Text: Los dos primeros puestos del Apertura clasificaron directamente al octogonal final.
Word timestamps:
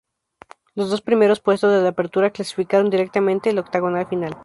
Los 0.73 0.89
dos 0.89 1.03
primeros 1.03 1.41
puestos 1.41 1.71
del 1.71 1.85
Apertura 1.85 2.31
clasificaron 2.31 2.89
directamente 2.89 3.51
al 3.51 3.59
octogonal 3.59 4.07
final. 4.07 4.35